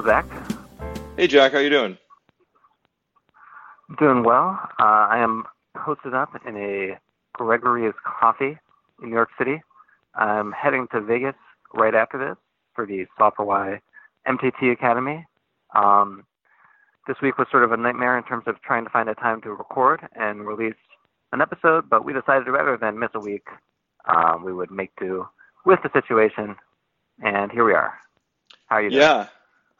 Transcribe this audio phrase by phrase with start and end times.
[0.00, 0.26] Hello, Zach.
[1.18, 1.52] Hey, Jack.
[1.52, 1.98] How you doing?
[3.98, 4.58] Doing well.
[4.80, 5.44] Uh, I am
[5.76, 6.98] posted up in a
[7.34, 8.56] Gregory's Coffee
[9.02, 9.60] in New York City.
[10.14, 11.34] I'm heading to Vegas
[11.74, 12.38] right after this
[12.74, 13.82] for the Solve For Why
[14.26, 15.26] MTT Academy.
[15.74, 16.24] Um,
[17.06, 19.42] this week was sort of a nightmare in terms of trying to find a time
[19.42, 20.80] to record and release
[21.34, 23.48] an episode, but we decided rather than miss a week,
[24.06, 25.28] um, we would make do
[25.66, 26.56] with the situation,
[27.22, 27.98] and here we are.
[28.68, 29.02] How are you doing?
[29.02, 29.26] Yeah,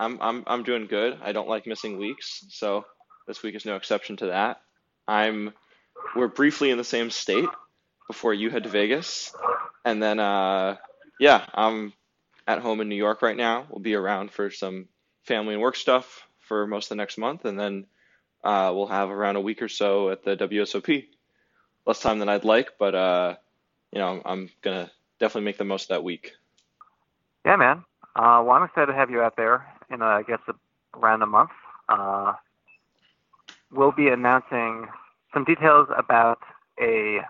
[0.01, 1.19] I'm I'm I'm doing good.
[1.23, 2.87] I don't like missing weeks, so
[3.27, 4.63] this week is no exception to that.
[5.07, 5.53] I'm
[6.17, 7.49] we're briefly in the same state
[8.07, 9.33] before you head to Vegas,
[9.85, 10.77] and then uh,
[11.21, 11.93] yeah, I'm
[12.49, 13.67] at home in New York right now.
[13.69, 14.89] We'll be around for some
[15.25, 17.85] family and work stuff for most of the next month, and then
[18.43, 21.09] uh, we'll have around a week or so at the WSOP.
[21.85, 23.35] Less time than I'd like, but uh,
[23.93, 26.33] you know, I'm gonna definitely make the most of that week.
[27.45, 27.85] Yeah, man.
[28.17, 30.41] Uh, well, I'm excited to have you out there in, uh, I guess,
[30.95, 31.51] around a month.
[31.89, 32.35] Uh,
[33.73, 34.87] we'll be announcing
[35.33, 36.39] some details about
[36.81, 37.21] a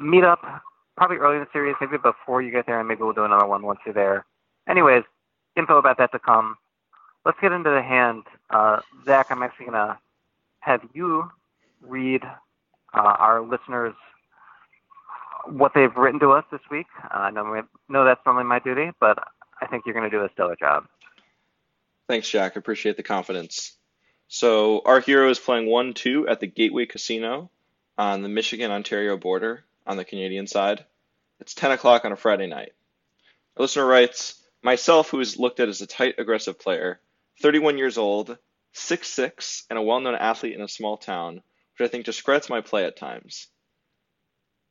[0.00, 0.60] meetup,
[0.96, 3.46] probably early in the series, maybe before you get there, and maybe we'll do another
[3.46, 4.24] one once you're there.
[4.68, 5.04] Anyways,
[5.56, 6.56] info about that to come.
[7.24, 8.24] Let's get into the hand.
[8.50, 9.98] Uh, Zach, I'm actually going to
[10.60, 11.30] have you
[11.82, 12.22] read
[12.94, 13.94] uh, our listeners
[15.46, 16.86] what they've written to us this week.
[17.04, 19.18] Uh, I know, know that's normally my duty, but
[19.60, 20.86] I think you're going to do a stellar job.
[22.08, 22.52] Thanks, Jack.
[22.56, 23.76] I appreciate the confidence.
[24.28, 27.50] So our hero is playing 1-2 at the Gateway Casino
[27.98, 30.84] on the Michigan-Ontario border on the Canadian side.
[31.40, 32.72] It's 10 o'clock on a Friday night.
[33.56, 37.00] Our listener writes, myself, who is looked at as a tight, aggressive player,
[37.42, 38.36] 31 years old,
[38.74, 41.42] 6'6", and a well-known athlete in a small town,
[41.76, 43.48] which I think discredits my play at times.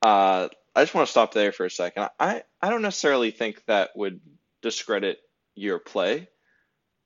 [0.02, 2.10] Uh, I just want to stop there for a second.
[2.20, 4.22] I, I don't necessarily think that would
[4.62, 5.20] discredit
[5.56, 6.28] your play.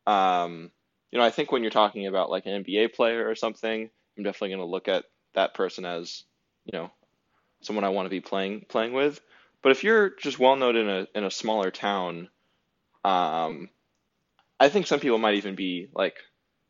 [0.06, 0.72] Um,
[1.12, 4.24] you know, I think when you're talking about like an NBA player or something, I'm
[4.24, 6.24] definitely going to look at that person as,
[6.66, 6.92] you know,
[7.62, 9.20] someone I want to be playing playing with.
[9.62, 12.30] But if you're just well known in a in a smaller town,
[13.06, 13.70] um,
[14.60, 16.18] I think some people might even be like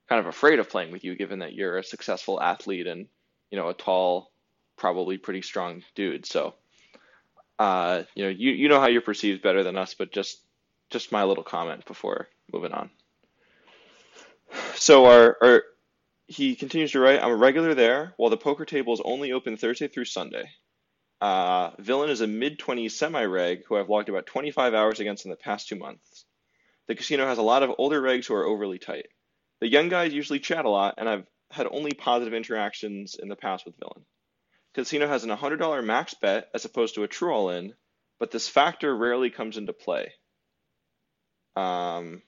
[0.07, 3.07] kind of afraid of playing with you, given that you're a successful athlete and
[3.49, 4.31] you know a tall,
[4.77, 6.25] probably pretty strong dude.
[6.25, 6.53] So,
[7.59, 10.39] uh, you know, you you know how you're perceived better than us, but just
[10.93, 12.89] just my little comment before moving on.
[14.75, 15.63] So our, our
[16.27, 19.57] he continues to write, I'm a regular there, while the poker table is only open
[19.57, 20.49] Thursday through Sunday.
[21.19, 25.25] Uh, Villain is a mid 20s semi reg who I've logged about 25 hours against
[25.25, 26.25] in the past two months.
[26.87, 29.07] The casino has a lot of older regs who are overly tight.
[29.61, 33.35] The young guys usually chat a lot, and I've had only positive interactions in the
[33.35, 34.05] past with Villain.
[34.73, 37.73] Casino has an $100 max bet as opposed to a true all in,
[38.19, 40.11] but this factor rarely comes into play.
[41.55, 42.21] Um,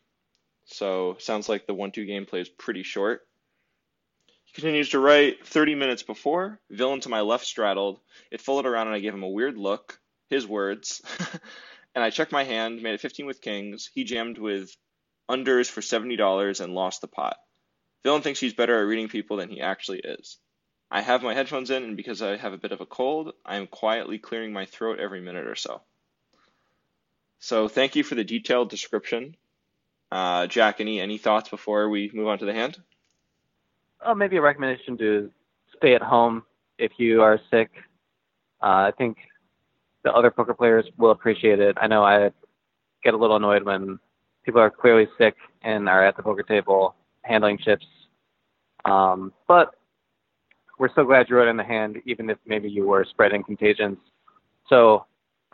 [0.66, 3.28] so sounds like the one-two gameplay is pretty short.
[4.46, 8.00] He continues to write 30 minutes before, villain to my left straddled.
[8.32, 10.00] It folded around and I gave him a weird look.
[10.30, 11.02] His words.
[11.96, 13.90] and I checked my hand, made it 15 with kings.
[13.94, 14.76] He jammed with
[15.30, 17.38] unders for $70 and lost the pot.
[18.04, 20.38] Villain thinks he's better at reading people than he actually is.
[20.92, 23.56] I have my headphones in, and because I have a bit of a cold, I
[23.56, 25.82] am quietly clearing my throat every minute or so.
[27.40, 29.36] So thank you for the detailed description.
[30.12, 32.78] Uh, Jack, any any thoughts before we move on to the hand?
[34.06, 35.32] Oh, maybe a recommendation to
[35.76, 36.44] stay at home
[36.78, 37.72] if you are sick.
[38.62, 39.18] Uh, I think
[40.04, 41.78] the other poker players will appreciate it.
[41.80, 42.32] I know I
[43.04, 44.00] get a little annoyed when
[44.44, 47.86] people are clearly sick and are at the poker table handling chips.
[48.86, 49.76] Um, but
[50.78, 53.98] we're so glad you wrote in the hand, even if maybe you were spreading contagions.
[54.70, 55.06] So,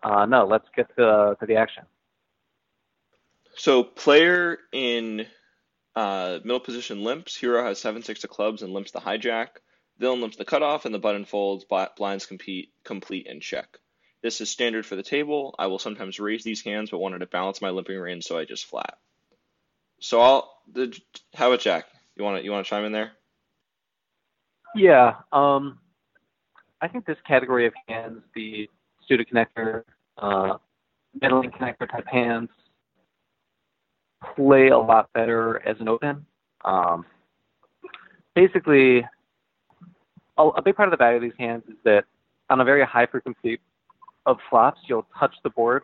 [0.04, 1.84] uh, no, let's get to, to the action.
[3.56, 5.26] So player in
[5.96, 7.36] uh, middle position limps.
[7.36, 9.48] Hero has seven six of clubs and limps the hijack.
[10.00, 11.66] Villain limps the cutoff and the button folds.
[11.98, 13.78] Blinds compete complete and check.
[14.24, 15.56] This is standard for the table.
[15.58, 18.46] I will sometimes raise these hands, but wanted to balance my limping range, so I
[18.46, 18.98] just flat.
[20.00, 20.58] So I'll.
[20.72, 20.98] The,
[21.34, 21.86] how about Jack?
[22.16, 23.12] You want to you want to chime in there?
[24.76, 25.16] Yeah.
[25.32, 25.80] Um,
[26.82, 28.70] I think this category of hands, the
[29.08, 29.84] pseudo connector,
[30.18, 30.58] uh,
[31.20, 32.50] middling connector type hands,
[34.36, 36.26] play a lot better as an open.
[36.64, 37.06] Um,
[38.36, 39.06] basically,
[40.38, 42.06] a, a, big part of the value of these hands is that
[42.50, 43.60] on a very high frequency
[44.26, 45.84] of flops, you'll touch the board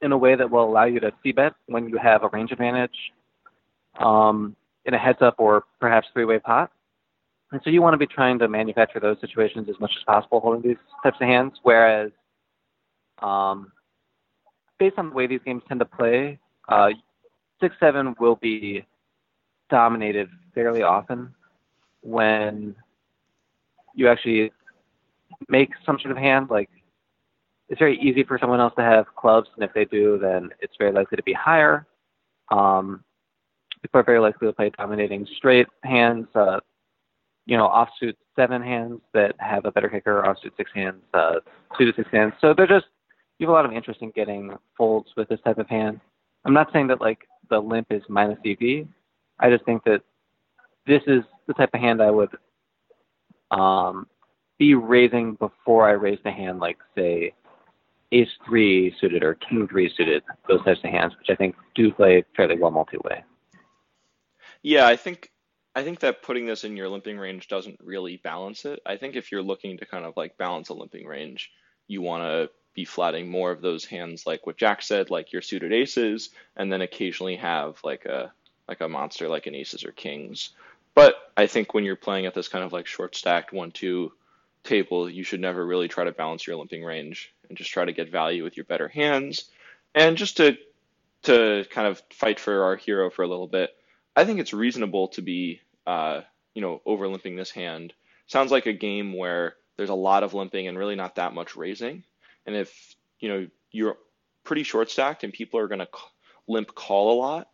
[0.00, 3.12] in a way that will allow you to c-bet when you have a range advantage
[3.98, 6.70] um, in a heads up or perhaps three way pot.
[7.52, 10.40] And so you want to be trying to manufacture those situations as much as possible
[10.40, 11.52] holding these types of hands.
[11.62, 12.10] Whereas,
[13.20, 13.70] um,
[14.78, 16.38] based on the way these games tend to play,
[16.68, 16.88] uh,
[17.60, 18.84] six seven will be
[19.68, 21.34] dominated fairly often
[22.00, 22.74] when
[23.94, 24.50] you actually
[25.48, 26.48] make some sort of hand.
[26.48, 26.70] Like
[27.68, 30.74] it's very easy for someone else to have clubs, and if they do, then it's
[30.78, 31.86] very likely to be higher.
[32.50, 33.04] Um,
[33.82, 36.60] people are very likely to play dominating straight hands, uh,
[37.46, 41.36] you know, offsuit seven hands that have a better kicker, offsuit six hands, uh,
[41.78, 42.32] two to six hands.
[42.40, 42.86] So they're just
[43.38, 46.00] you have a lot of interest in getting folds with this type of hand.
[46.44, 48.86] I'm not saying that like the limp is minus EV.
[49.40, 50.02] I just think that
[50.86, 52.30] this is the type of hand I would
[53.50, 54.06] um,
[54.58, 57.34] be raising before I raise the hand, like say
[58.12, 61.92] ace three suited or king three suited, those types of hands, which I think do
[61.92, 63.24] play fairly well multi-way.
[64.62, 65.31] Yeah, I think
[65.74, 68.80] I think that putting this in your limping range doesn't really balance it.
[68.84, 71.50] I think if you're looking to kind of like balance a limping range,
[71.86, 75.42] you want to be flatting more of those hands like what Jack said, like your
[75.42, 78.32] suited aces, and then occasionally have like a
[78.68, 80.50] like a monster like an aces or kings.
[80.94, 84.12] But I think when you're playing at this kind of like short stacked one two
[84.64, 87.92] table, you should never really try to balance your limping range and just try to
[87.92, 89.50] get value with your better hands.
[89.94, 90.56] And just to
[91.22, 93.70] to kind of fight for our hero for a little bit,
[94.14, 96.22] I think it's reasonable to be uh,
[96.54, 97.92] you know over limping this hand.
[98.26, 101.56] Sounds like a game where there's a lot of limping and really not that much
[101.56, 102.04] raising.
[102.46, 103.96] And if you know you're
[104.44, 105.88] pretty short stacked and people are going to
[106.46, 107.48] limp call a lot,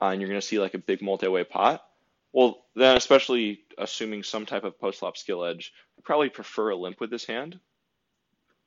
[0.00, 1.84] uh, and you're going to see like a big multi-way pot,
[2.32, 6.76] well then especially assuming some type of post flop skill edge, I probably prefer a
[6.76, 7.58] limp with this hand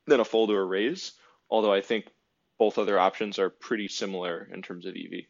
[0.06, 1.12] than a fold or a raise.
[1.48, 2.06] Although I think
[2.58, 5.24] both other options are pretty similar in terms of EV.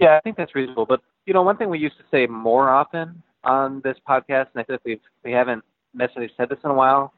[0.00, 0.86] Yeah, I think that's reasonable.
[0.86, 4.60] But you know, one thing we used to say more often on this podcast, and
[4.60, 7.12] I think we've we haven't necessarily said this in a while,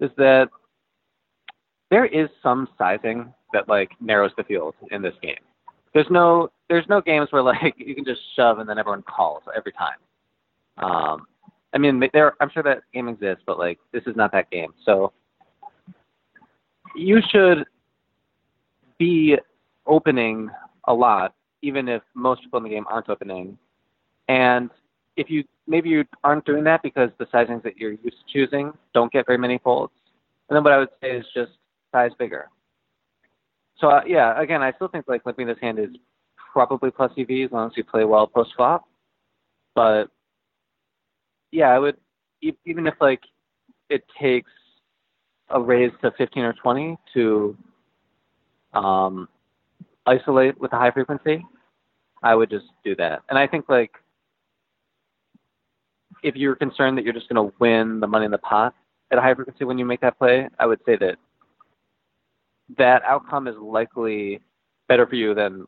[0.00, 0.48] is that
[1.90, 5.38] there is some sizing that like narrows the field in this game.
[5.94, 9.42] There's no there's no games where like you can just shove and then everyone calls
[9.56, 9.98] every time.
[10.78, 11.26] Um,
[11.74, 14.72] I mean, there I'm sure that game exists, but like this is not that game.
[14.84, 15.12] So
[16.94, 17.64] you should
[18.98, 19.36] be
[19.86, 20.50] opening
[20.84, 23.58] a lot, even if most people in the game aren't opening.
[24.28, 24.70] And
[25.16, 28.72] if you maybe you aren't doing that because the sizings that you're used to choosing
[28.94, 29.92] don't get very many folds.
[30.48, 31.52] And then what I would say is just
[31.92, 32.48] size bigger.
[33.78, 35.90] So uh, yeah, again, I still think like limping this hand is
[36.52, 38.88] probably plus EV as long as you play well post flop.
[39.74, 40.06] But
[41.50, 41.96] yeah, I would
[42.40, 43.20] even if like
[43.90, 44.50] it takes
[45.50, 47.56] a raise to 15 or 20 to
[48.74, 49.28] um,
[50.08, 51.44] isolate with a high frequency,
[52.22, 53.22] I would just do that.
[53.28, 53.92] And I think like
[56.22, 58.74] if you're concerned that you're just going to win the money in the pot
[59.10, 61.16] at a high frequency when you make that play, I would say that
[62.76, 64.40] that outcome is likely
[64.88, 65.64] better for you than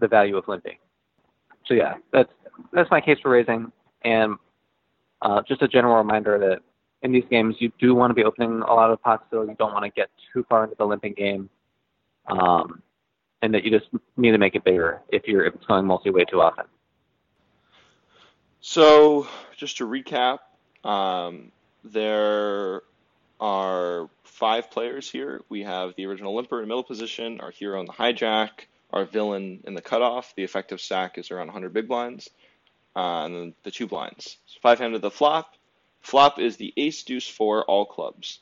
[0.00, 0.78] the value of limping.
[1.66, 2.30] So yeah, that's
[2.72, 3.70] that's my case for raising.
[4.02, 4.36] And
[5.22, 6.60] uh, just a general reminder that
[7.02, 9.44] in these games you do want to be opening a lot of pots still.
[9.44, 11.48] You don't want to get too far into the limping game,
[12.26, 12.82] um,
[13.42, 16.10] and that you just need to make it bigger if you're if it's going multi
[16.10, 16.64] way too often.
[18.60, 20.40] So just to recap,
[20.84, 21.52] um,
[21.84, 22.82] there
[23.40, 25.42] are five players here.
[25.48, 28.50] We have the original limper in middle position, our hero in the hijack,
[28.92, 30.34] our villain in the cutoff.
[30.34, 32.30] The effective stack is around 100 big blinds,
[32.96, 34.38] uh, and then the two blinds.
[34.46, 35.54] So five handed the flop.
[36.00, 38.40] Flop is the ace deuce four all clubs.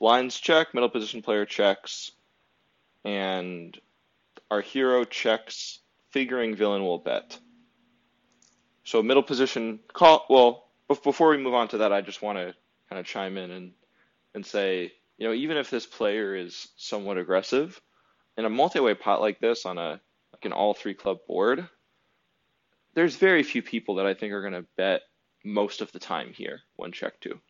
[0.00, 2.10] Blinds check, middle position player checks,
[3.04, 3.78] and
[4.54, 5.80] our hero checks,
[6.10, 7.36] figuring villain will bet.
[8.84, 10.24] So middle position call.
[10.30, 10.68] Well,
[11.02, 12.54] before we move on to that, I just want to
[12.88, 13.72] kind of chime in and
[14.32, 17.80] and say, you know, even if this player is somewhat aggressive,
[18.36, 20.00] in a multi-way pot like this on a
[20.32, 21.68] like an all three club board,
[22.94, 25.02] there's very few people that I think are going to bet
[25.44, 27.40] most of the time here when check two.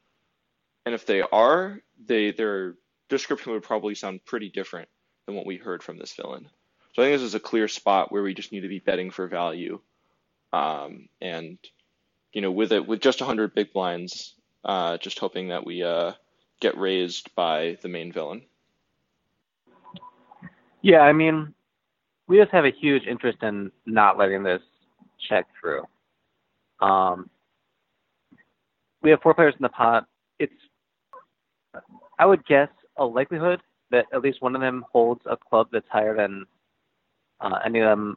[0.86, 2.76] And if they are, they their
[3.10, 4.88] description would probably sound pretty different
[5.26, 6.48] than what we heard from this villain.
[6.94, 9.10] So I think this is a clear spot where we just need to be betting
[9.10, 9.80] for value
[10.52, 11.58] um, and
[12.32, 14.34] you know, with it with just 100 big blinds,
[14.64, 16.12] uh, just hoping that we uh,
[16.60, 18.42] get raised by the main villain.
[20.82, 21.54] Yeah, I mean,
[22.26, 24.62] we just have a huge interest in not letting this
[25.28, 25.84] check through.
[26.80, 27.30] Um,
[29.00, 30.06] we have four players in the pot.
[30.38, 30.52] It's,
[32.18, 33.60] I would guess, a likelihood
[33.90, 36.44] that at least one of them holds a club that's higher than
[37.40, 38.16] uh, any of them,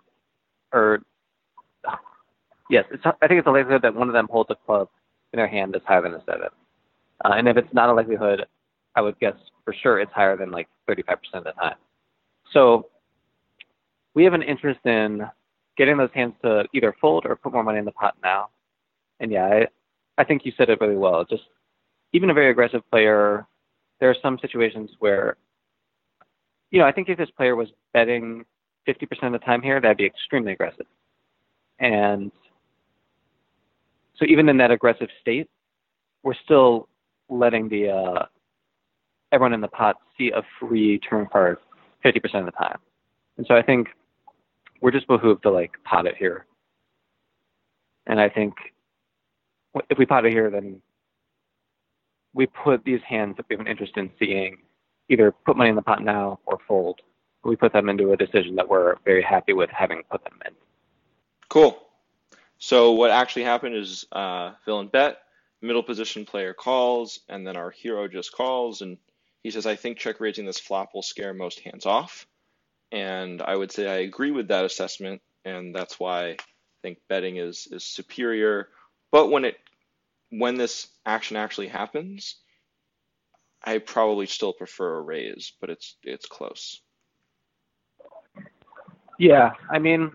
[0.74, 1.01] or
[2.69, 2.86] Yes,
[3.21, 4.89] I think it's a likelihood that one of them holds a club
[5.31, 6.50] in their hand that's higher than a seven.
[7.24, 8.45] Uh, and if it's not a likelihood,
[8.95, 11.75] I would guess for sure it's higher than like 35% of the time.
[12.51, 12.88] So
[14.15, 15.21] we have an interest in
[15.77, 18.50] getting those hands to either fold or put more money in the pot now.
[19.19, 19.67] And yeah, I,
[20.17, 21.24] I think you said it really well.
[21.24, 21.43] Just
[22.13, 23.45] even a very aggressive player,
[24.00, 25.38] there are some situations where,
[26.71, 28.45] you know, I think if this player was betting
[28.88, 30.86] 50% of the time here, that'd be extremely aggressive.
[31.79, 32.32] And
[34.17, 35.50] so even in that aggressive state,
[36.24, 36.88] we're still
[37.29, 38.25] letting the uh,
[39.32, 41.58] everyone in the pot see a free turn card
[42.03, 42.79] 50% of the time.
[43.38, 43.89] And so I think
[44.82, 46.46] we're just behooved to like pot it here.
[48.08, 48.53] And I think
[49.89, 50.82] if we pot it here, then
[52.34, 54.58] we put these hands that we have an interest in seeing
[55.10, 57.01] either put money in the pot now or fold.
[57.44, 60.53] We put them into a decision that we're very happy with having put them in.
[61.50, 61.82] Cool.
[62.60, 65.20] So what actually happened is uh, villain bet,
[65.62, 68.98] middle position player calls, and then our hero just calls, and
[69.44, 72.27] he says, "I think check raising this flop will scare most hands off."
[72.91, 76.38] And I would say I agree with that assessment, and that's why I
[76.82, 78.70] think betting is is superior.
[79.12, 79.58] But when it
[80.29, 82.38] when this action actually happens,
[83.63, 86.82] I probably still prefer a raise, but it's it's close.
[89.17, 90.12] Yeah, I mean,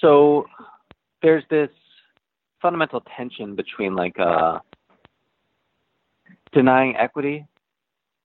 [0.00, 0.46] so
[1.22, 1.70] there's this
[2.60, 4.58] fundamental tension between like uh,
[6.52, 7.46] denying equity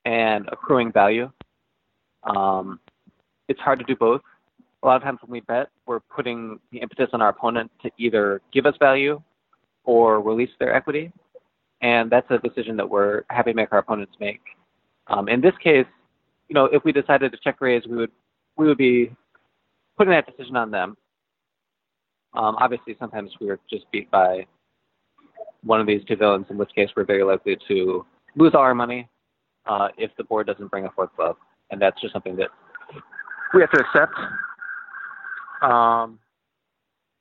[0.05, 1.31] and accruing value.
[2.23, 2.79] Um,
[3.49, 4.21] it's hard to do both.
[4.81, 7.91] A lot of times when we bet, we're putting the impetus on our opponent to
[7.97, 9.21] either give us value
[9.85, 11.11] or release their equity.
[11.81, 14.41] And that's a decision that we're happy to make our opponents make.
[15.07, 15.85] Um, in this case,
[16.47, 18.11] you know, if we decided to check raise, we would
[18.57, 19.11] we would be
[19.97, 20.97] putting that decision on them.
[22.33, 24.45] Um, obviously, sometimes we are just beat by
[25.63, 28.05] one of these two villains, in which case we're very likely to
[28.35, 29.07] lose all our money
[29.65, 31.35] uh, if the board doesn't bring a fourth club,
[31.71, 32.49] and that's just something that
[33.53, 34.13] we have to accept.
[35.61, 36.19] Um,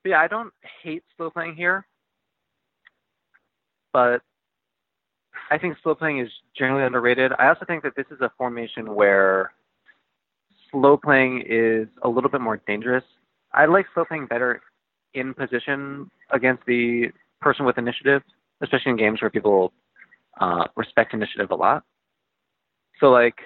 [0.04, 1.86] yeah, I don't hate slow playing here,
[3.92, 4.22] but
[5.50, 7.32] I think slow playing is generally underrated.
[7.38, 9.52] I also think that this is a formation where
[10.72, 13.04] slow playing is a little bit more dangerous.
[13.52, 14.60] I like slow playing better
[15.14, 17.10] in position against the
[17.40, 18.22] person with initiative,
[18.62, 19.72] especially in games where people
[20.40, 21.84] uh, respect initiative a lot.
[22.98, 23.36] So like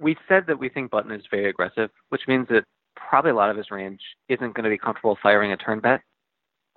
[0.00, 2.64] we said that we think Button is very aggressive, which means that
[2.96, 6.00] probably a lot of his range isn't going to be comfortable firing a turn bet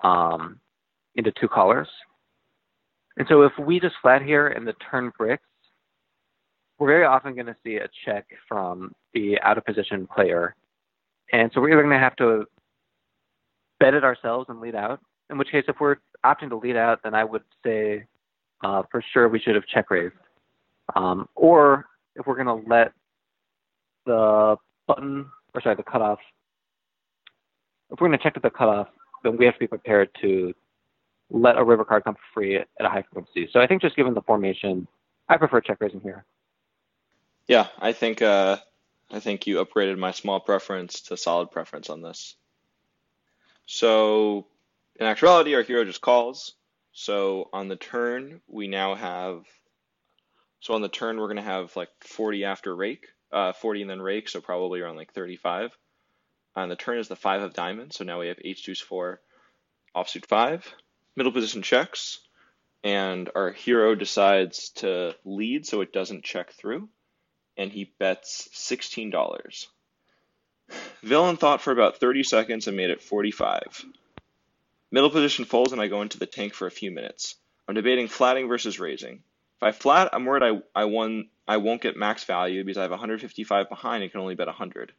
[0.03, 0.59] um,
[1.15, 1.87] into two callers.
[3.17, 5.43] And so if we just flat here and the turn bricks,
[6.81, 10.55] we're very often going to see a check from the out of position player.
[11.31, 12.45] And so we're either going to have to
[13.79, 17.01] bet it ourselves and lead out, in which case if we're opting to lead out,
[17.03, 18.05] then I would say
[18.63, 20.15] uh, for sure we should have check raised.
[20.95, 21.85] Um, or
[22.15, 22.93] if we're going to let
[24.07, 24.55] the
[24.87, 26.17] button, or sorry, the cutoff,
[27.91, 28.87] if we're going to check to the cutoff,
[29.23, 30.51] then we have to be prepared to
[31.29, 33.47] let a river card come for free at a high frequency.
[33.53, 34.87] So I think just given the formation,
[35.29, 36.25] I prefer check raising here.
[37.47, 38.57] Yeah, I think uh,
[39.11, 42.35] I think you upgraded my small preference to solid preference on this.
[43.65, 44.47] So
[44.95, 46.53] in actuality, our hero just calls.
[46.93, 49.45] So on the turn, we now have,
[50.59, 53.89] so on the turn, we're going to have like 40 after rake, uh, 40 and
[53.89, 55.77] then rake, so probably around like 35.
[56.55, 59.21] On the turn is the five of diamonds, so now we have h deuce four,
[59.95, 60.73] offsuit five.
[61.15, 62.19] Middle position checks,
[62.83, 66.89] and our hero decides to lead so it doesn't check through,
[67.61, 69.67] and he bets $16.
[71.03, 73.85] Villain thought for about 30 seconds and made it 45.
[74.89, 77.35] Middle position folds and I go into the tank for a few minutes.
[77.67, 79.15] I'm debating flatting versus raising.
[79.57, 82.81] If I flat, I'm worried I, I, won, I won't get max value because I
[82.81, 84.91] have 155 behind and can only bet 100.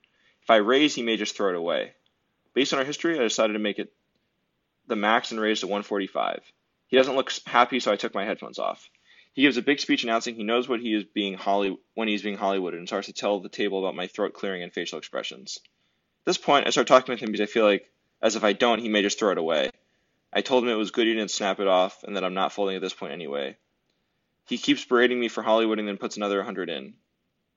[0.42, 1.92] If I raise, he may just throw it away.
[2.54, 3.92] Based on our history, I decided to make it
[4.86, 6.40] the max and raise to 145.
[6.86, 8.88] He doesn't look happy, so I took my headphones off.
[9.34, 12.22] He gives a big speech announcing he knows what he is being Holly when he's
[12.22, 15.58] being Hollywooded and starts to tell the table about my throat clearing and facial expressions.
[15.62, 18.52] At this point, I start talking with him because I feel like, as if I
[18.52, 19.70] don't, he may just throw it away.
[20.34, 22.52] I told him it was good he didn't snap it off and that I'm not
[22.52, 23.56] folding at this point anyway.
[24.48, 26.94] He keeps berating me for Hollywood and then puts another 100 in.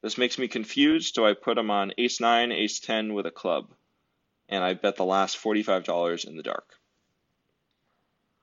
[0.02, 3.32] This makes me confused, so I put him on ace 9, ace 10 with a
[3.32, 3.74] club,
[4.48, 6.70] and I bet the last $45 in the dark.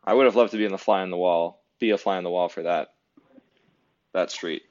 [0.04, 2.16] I would have loved to be in the fly on the wall, be a fly
[2.16, 2.88] on the wall for that
[4.14, 4.62] that street.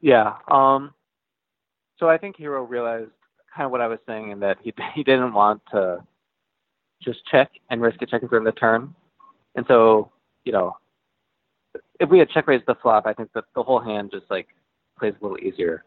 [0.00, 0.34] Yeah.
[0.48, 0.92] Um
[1.98, 3.10] so I think Hero realized
[3.54, 6.02] kind of what I was saying in that he he didn't want to
[7.02, 8.94] just check and risk a check during the turn.
[9.54, 10.10] And so,
[10.44, 10.76] you know,
[12.00, 14.48] if we had check raised the flop, I think that the whole hand just like
[14.98, 15.84] plays a little easier.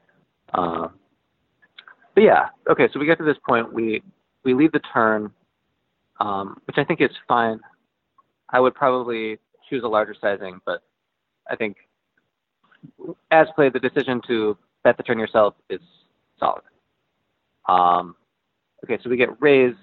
[0.54, 0.94] Um,
[2.16, 2.90] but yeah, okay.
[2.92, 3.72] So we get to this point.
[3.72, 4.02] We
[4.44, 5.32] we lead the turn,
[6.20, 7.60] um, which I think is fine.
[8.50, 9.38] I would probably
[9.70, 10.82] choose a larger sizing, but
[11.50, 11.78] I think
[13.32, 15.82] as played, the decision to bet the turn yourself is
[16.40, 16.62] solid.
[17.68, 18.16] Um,
[18.84, 19.78] okay, so we get raised,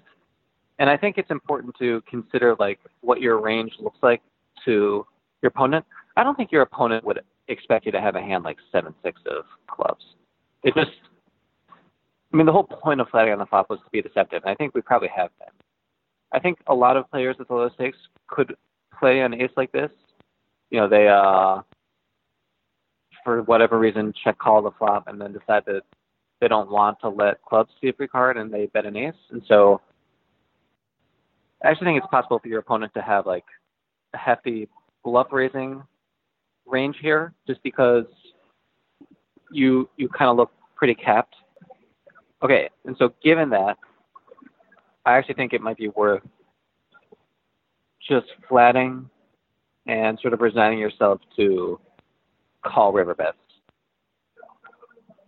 [0.79, 4.23] and I think it's important to consider like what your range looks like
[4.65, 5.07] to
[5.43, 5.85] your opponent.
[6.17, 9.21] I don't think your opponent would expect you to have a hand like seven six
[9.27, 10.05] of clubs.
[10.65, 10.91] It just,
[12.33, 14.51] I mean, the whole point of flatting on the flop was to be deceptive, and
[14.51, 15.49] I think we probably have been.
[16.33, 18.57] I think a lot of players at the low stakes could
[18.99, 19.91] play an ace like this.
[20.71, 21.63] You know, they uh,
[23.25, 25.83] for whatever reason check call the flop and then decide that
[26.41, 29.15] they don't want to let clubs see a free card and they bet an ace.
[29.31, 29.81] And so
[31.65, 33.45] I actually think it's possible for your opponent to have like
[34.15, 34.69] a hefty
[35.03, 35.83] bluff raising
[36.67, 38.05] range here just because
[39.51, 41.35] you you kind of look pretty capped.
[42.43, 43.77] Okay, and so given that,
[45.05, 46.23] I actually think it might be worth
[48.09, 49.09] just flatting
[49.87, 51.81] and sort of resigning yourself to
[52.65, 53.15] call river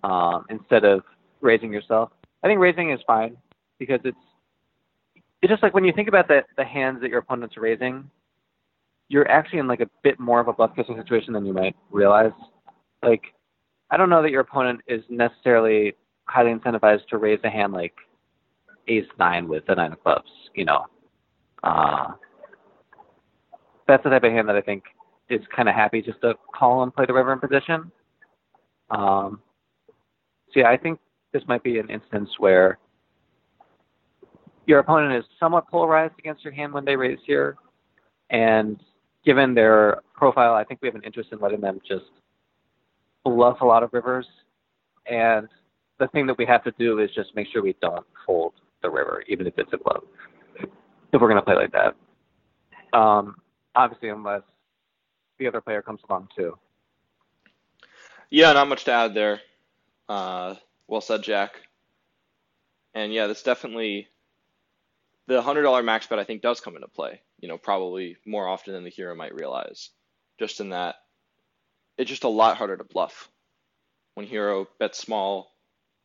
[0.05, 1.03] um, instead of
[1.41, 2.11] raising yourself.
[2.43, 3.37] I think raising is fine
[3.79, 4.17] because it's
[5.41, 8.11] it's just like when you think about the the hands that your opponent's raising,
[9.09, 11.77] you're actually in like a bit more of a bluff catching situation than you might
[11.91, 12.33] realize.
[13.03, 13.23] Like,
[13.91, 17.95] I don't know that your opponent is necessarily highly incentivized to raise a hand like
[18.89, 20.31] ace nine with the nine of clubs.
[20.55, 20.87] You know,
[21.63, 22.09] uh,
[23.89, 24.85] that's the type of hand that I think
[25.29, 27.91] is kind of happy just to call and play the river in position.
[28.91, 29.41] Um,
[30.53, 31.01] so yeah, I think
[31.33, 32.79] this might be an instance where
[34.67, 37.57] your opponent is somewhat polarized against your hand when they raise here,
[38.31, 38.79] and
[39.25, 42.05] given their profile, I think we have an interest in letting them just
[43.25, 44.27] bluff a lot of rivers.
[45.11, 45.49] And
[45.99, 48.91] the thing that we have to do is just make sure we don't fold the
[48.91, 50.05] river, even if it's a bluff,
[50.61, 52.99] if we're going to play like that.
[52.99, 53.37] Um,
[53.79, 54.43] obviously, unless
[55.39, 56.59] the other player comes along too.
[58.29, 59.41] Yeah, not much to add there.
[60.09, 60.57] Uh,
[60.89, 61.63] well said, Jack.
[62.93, 64.09] And yeah, this definitely
[65.29, 66.19] the hundred dollar max bet.
[66.19, 67.21] I think does come into play.
[67.41, 69.91] You know, probably more often than the hero might realize.
[70.41, 70.97] Just in that,
[71.97, 73.29] it's just a lot harder to bluff
[74.15, 75.53] when hero bets small,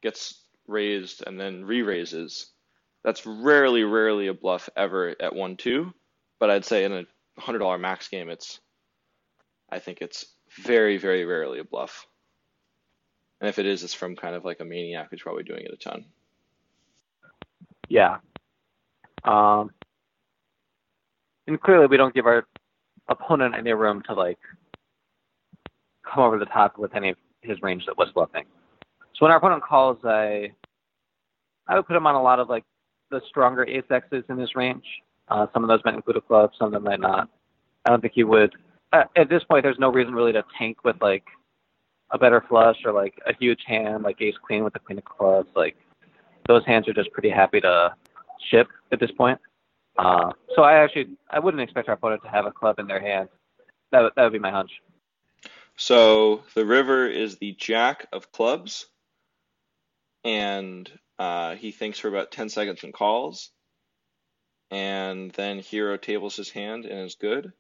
[0.01, 2.51] gets raised, and then re-raises.
[3.03, 5.93] That's rarely, rarely a bluff ever at one two.
[6.39, 7.05] But I'd say in a
[7.37, 8.59] hundred dollar max game, it's
[9.71, 10.25] I think it's
[10.63, 12.07] very, very rarely a bluff.
[13.41, 15.73] And if it is, it's from kind of like a maniac who's probably doing it
[15.73, 16.05] a ton.
[17.89, 18.17] Yeah.
[19.23, 19.71] Um,
[21.47, 22.45] and clearly, we don't give our
[23.09, 24.39] opponent any room to like
[26.03, 28.45] come over the top with any of his range that was bluffing.
[29.15, 30.51] So when our opponent calls, I
[31.67, 32.63] I would put him on a lot of like
[33.11, 34.85] the stronger ace X's in his range.
[35.27, 37.29] Uh, some of those might include a club, some of them might not.
[37.86, 38.53] I don't think he would.
[38.91, 41.23] Uh, at this point, there's no reason really to tank with like
[42.12, 45.05] a better flush or like a huge hand like ace queen with the queen of
[45.05, 45.49] clubs.
[45.55, 45.75] Like
[46.47, 47.95] those hands are just pretty happy to
[48.51, 49.39] ship at this point.
[49.97, 52.99] Uh, so I actually I wouldn't expect our opponent to have a club in their
[52.99, 53.29] hand.
[53.91, 54.71] That would, that would be my hunch.
[55.75, 58.86] So the river is the jack of clubs,
[60.23, 63.49] and uh, he thinks for about 10 seconds and calls,
[64.73, 67.53] and then hero tables his hand and is good.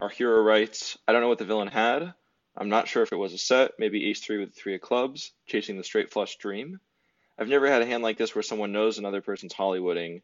[0.00, 2.12] Our hero writes, I don't know what the villain had.
[2.56, 5.32] I'm not sure if it was a set, maybe ace three with three of clubs,
[5.46, 6.80] chasing the straight flush dream.
[7.38, 10.22] I've never had a hand like this where someone knows another person's Hollywooding,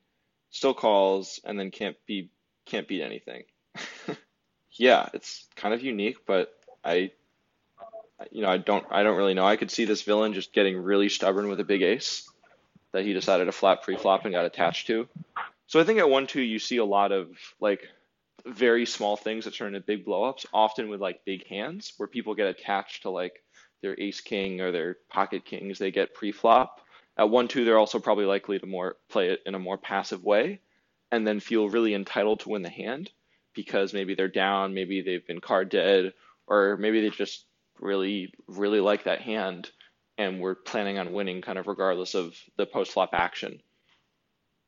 [0.50, 2.30] still calls, and then can't be
[2.66, 3.44] can't beat anything.
[4.72, 6.52] yeah, it's kind of unique, but
[6.84, 7.12] I
[8.32, 9.46] you know, I don't I don't really know.
[9.46, 12.28] I could see this villain just getting really stubborn with a big ace
[12.90, 15.08] that he decided to flat pre-flop and got attached to.
[15.66, 17.28] So I think at one two you see a lot of
[17.60, 17.88] like
[18.44, 22.34] very small things that turn into big blowups, often with like big hands where people
[22.34, 23.42] get attached to like
[23.82, 26.80] their ace king or their pocket kings they get pre-flop.
[27.18, 30.22] At one two, they're also probably likely to more play it in a more passive
[30.22, 30.60] way,
[31.10, 33.10] and then feel really entitled to win the hand
[33.54, 36.12] because maybe they're down, maybe they've been card dead,
[36.46, 37.44] or maybe they just
[37.80, 39.70] really really like that hand
[40.16, 43.60] and we're planning on winning kind of regardless of the post flop action.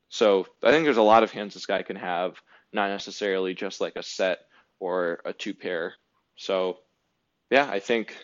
[0.09, 2.35] So I think there's a lot of hands this guy can have
[2.73, 4.41] not necessarily just like a set
[4.81, 5.95] or a two pair.
[6.37, 6.79] So
[7.51, 8.17] yeah, I think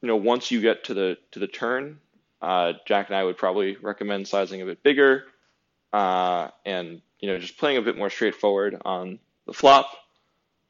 [0.00, 1.98] you know once you get to the to the turn,
[2.40, 5.24] uh, Jack and I would probably recommend sizing a bit bigger
[5.92, 9.90] uh, and you know just playing a bit more straightforward on the flop.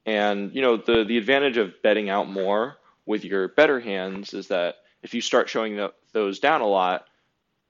[0.05, 4.49] And you know the the advantage of betting out more with your better hands is
[4.49, 7.07] that if you start showing the, those down a lot,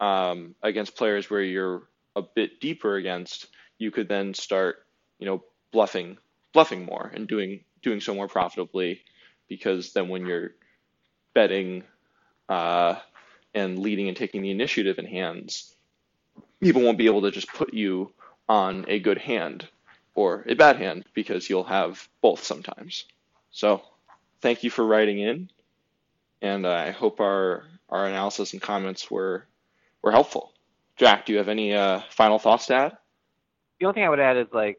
[0.00, 1.82] um, against players where you're
[2.16, 3.46] a bit deeper against,
[3.78, 4.86] you could then start,
[5.18, 6.18] you know, bluffing,
[6.52, 9.00] bluffing more and doing doing so more profitably,
[9.48, 10.52] because then when you're
[11.34, 11.82] betting
[12.48, 12.96] uh,
[13.54, 15.74] and leading and taking the initiative in hands,
[16.60, 18.12] people won't be able to just put you
[18.48, 19.68] on a good hand
[20.14, 23.04] or a bad hand because you'll have both sometimes.
[23.50, 23.82] So,
[24.40, 25.50] thank you for writing in,
[26.40, 29.46] and I hope our our analysis and comments were
[30.02, 30.51] were helpful.
[31.02, 32.92] Jack, do you have any uh, final thoughts to add?
[33.80, 34.78] The only thing I would add is like,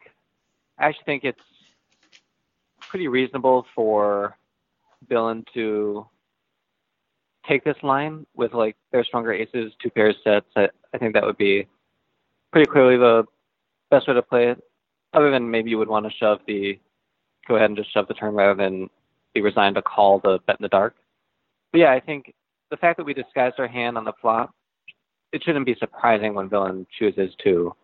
[0.79, 1.37] I actually think it's
[2.79, 4.37] pretty reasonable for
[5.09, 6.07] Villain to
[7.45, 10.45] take this line with like their stronger aces, two pairs sets.
[10.55, 11.67] I, I think that would be
[12.53, 13.25] pretty clearly the
[13.91, 14.63] best way to play it.
[15.13, 16.79] Other than maybe you would want to shove the,
[17.49, 18.89] go ahead and just shove the turn rather than
[19.33, 20.95] be resigned to call the bet in the dark.
[21.73, 22.33] But yeah, I think
[22.71, 24.55] the fact that we disguised our hand on the flop
[25.33, 27.75] it shouldn't be surprising when villain chooses to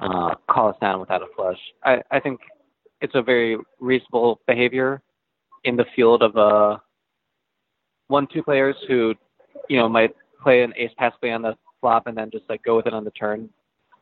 [0.00, 1.58] uh, call us down without a flush.
[1.84, 2.40] I, I think
[3.00, 5.02] it's a very reasonable behavior
[5.64, 6.78] in the field of uh,
[8.06, 9.12] one two players who
[9.68, 12.76] you know might play an ace passively on the flop and then just like go
[12.76, 13.50] with it on the turn.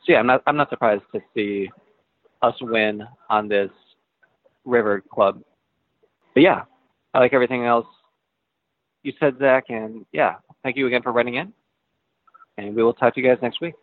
[0.05, 1.71] So yeah, I'm not I'm not surprised to see
[2.43, 3.71] us win on this
[4.67, 5.43] river club.
[6.35, 6.65] But yeah,
[7.15, 7.87] I like everything else
[9.03, 11.53] you said, Zach, and yeah, thank you again for running in
[12.59, 13.75] and we will talk to you guys next week.